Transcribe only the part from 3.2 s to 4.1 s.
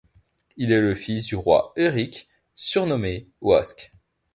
Oisc.